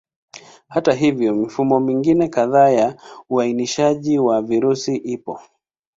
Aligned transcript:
Hata 0.67 0.93
hivyo, 0.93 1.33
mifumo 1.35 1.79
mingine 1.79 2.27
kadhaa 2.27 2.69
ya 2.69 2.95
uainishaji 3.29 4.19
wa 4.19 4.41
virusi 4.41 4.95
ipo. 4.95 5.41